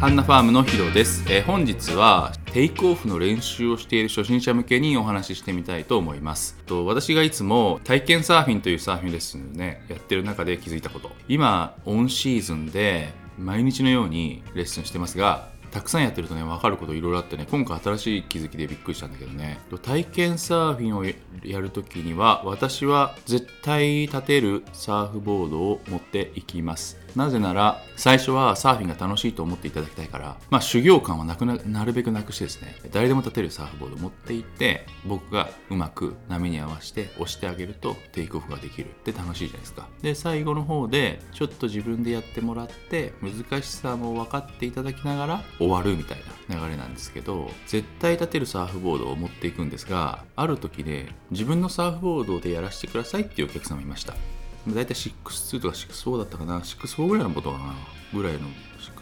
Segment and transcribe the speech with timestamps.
[0.00, 6.54] ハンナファームのヒロです、えー本日はテイクオフの練習をしている初心者向けにお話ししてみたいと思います。
[6.66, 11.10] と私がいつも体験サーフィンというサーフィンレッスンをねやってる中で気づいたこと。
[11.28, 13.08] 今オンシーズンで
[13.40, 19.58] 毎日のようにレッスンしてますがたくさんやってるとね分かることいろいろあってね今回新しい気づきでびっくりしたんだけどね。
[19.82, 26.98] 体験サーフィンをやるときには私は絶対立てるサーフボードを持っていきます。
[27.16, 38.88] なぜなら最初はサーフィンが楽しいと思っていただきたいからまあ修行感はなくな なるべくなくしてですね誰でも立てるサーフボードを持っていって僕がうまく波に合わせて押してあげるとテイクオフができる。
[38.88, 39.88] って楽しいじゃないですか。
[40.02, 54.14] で最後の方でちょっと自分でやってもらって難しさも分かっていただきながら終わるみたいな流れなんですけど絶対立てるサーフボードを持っていくんですがある時で自分のサーフボードでやらせてくださいっていうお客様いました。
[54.66, 56.58] 大体6-2とか6-4だったかな。
[56.60, 57.74] 6-4ぐらいのボードかな。
[58.12, 58.40] ぐらいの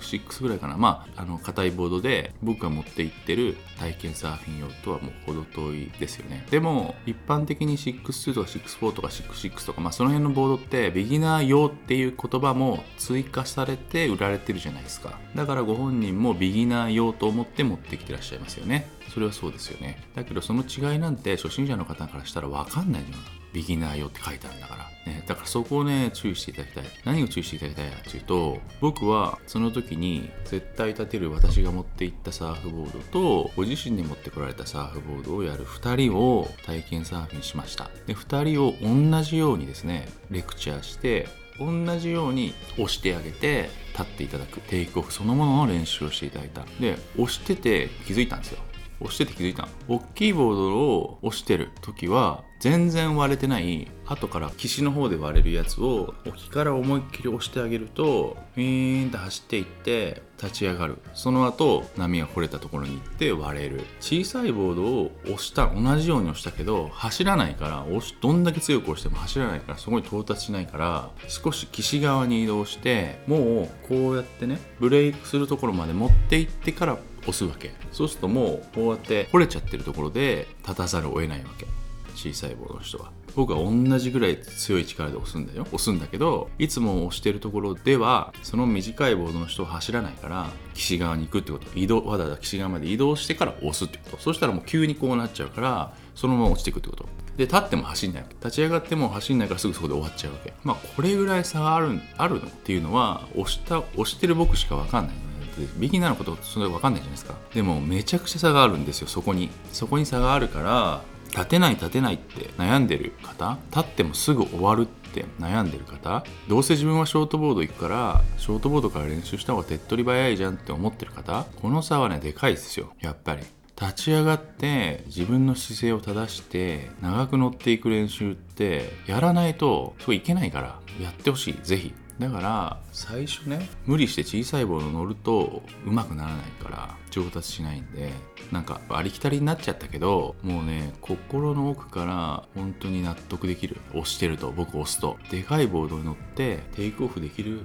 [0.01, 0.77] 6-6ぐらいかな。
[0.77, 6.47] まああの硬いボードで僕が持っていってる体験サーフィン用とはもう程遠いですよね。
[6.51, 15.19] でも一般的に6-2とか6-4とか6-6とかまあその辺のボードってビギナー用っていう言葉も追加されて売られてるじゃないですか。
[15.35, 18.89] だからご本人もビギナー用と思って持ってきてらっしゃいますよね。
[19.13, 20.03] それはそうですよね。
[20.15, 24.87] だけどその違いなんて初心者の方からしたら分かんないじゃんビギナー用って書いてあるんだから。
[25.11, 26.85] ね、だからそこをね注意していただきたい。
[27.05, 37.89] 何を注意していただきたいかというと僕はその時に絶対立てる私が持っていったサーフボードとご自身で持ってこられたサーフボードをやる2人を体験サーフィンしました。
[38.07, 44.61] で2人を同じようにですねレクチャーして同じように押してあげて立っていただく。
[44.61, 46.67] テイクオフそのものの練習をしていただいた。
[46.81, 48.59] で押してて気づいたんですよ。
[49.01, 49.69] 押してて気づいた。
[49.89, 60.99] 大きいボードを押してる時は全然割れてない後から岸の方で割れるやつを沖から思いっきり押してあげるとウィーンって走っていって立ち上がる。
[61.15, 63.85] その後波が掘れたところに行って割れる。
[64.01, 77.75] 小さいボードを押した同じように押したけど走らないから押しどんだけ強く押しても走らないからそこに到達しないから少し岸側に移動してもうこうやってねブレイクするところまで持って行ってから押すわけ。
[77.93, 81.67] そうするともうこうやって掘れちゃってるところで立たざるを得ないわけ。
[82.15, 83.13] 小さいボードの人は。
[83.35, 85.65] 僕は同じぐらい強い力で押すんだよ。
[85.65, 91.67] 押すんだけどいつも押してるところではその短いボードの人は走らないから岸側に行くってこと。
[91.75, 94.19] 移動わざわざ岸側まで移動してから押すってこと。
[94.19, 97.07] そしたらもう急にこうなっちゃうからそのまま落ちていくってこと。
[97.37, 100.55] で立っても走んない立ち上がっても走んないからすぐそこで終わっちゃうわけ。
[100.65, 105.17] まあこれぐらい差があるあるのっていうのは押した押してる僕しか分かんない。
[105.59, 107.35] のねビギナーのことそれ分かんないじゃないですか。
[107.55, 109.51] でもめちゃくちゃ差があるんですよそこに。
[109.73, 123.43] そこに差があるから立てない立てないって悩んでる方立ってもすぐ終わるって悩んでる方どうせ自分はショートボード行くからショートボードから練習した方が手っ取り早いじゃんって思ってる方この差はねでかいですよやっぱり。
[123.79, 131.93] 立ち上がって自分の姿勢を正して長く乗っていく練習ってやらないとそういけないからやってほしいぜひ。
[132.19, 133.69] だから最初ね。
[133.85, 138.11] 無理して小さいボード乗るとうまくならないから上達しないんで
[138.53, 145.19] なんかありきたりになっちゃったけどもうね心の奥から本当に納得できる押してると僕押すと。
[145.31, 147.61] でかいボードに乗ってテイクオフできる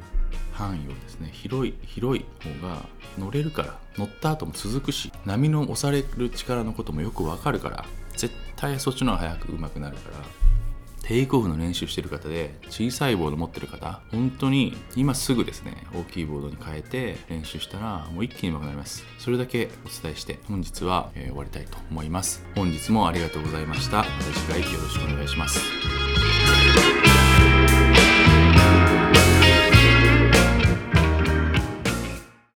[0.53, 2.85] 範囲をですね広い広い方が
[3.17, 7.85] 乗れるから乗った後も続くし波の押される力のこともよくわかるから
[8.15, 10.50] 絶対そっちの方が早く上手くなるから
[11.11, 19.03] テイクオフの練習してる方で小さいボード持ってる方本当に今すぐですね大きいボードに変えて練習したらもう一気に上手くなります。
[19.19, 22.45] それだけお伝えして本日は、え終わりたいと思います。
[22.55, 23.97] 本日もありがとうございました。
[23.97, 26.10] また次回よろしくお願いします。